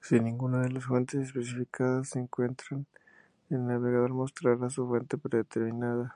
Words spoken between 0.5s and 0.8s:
de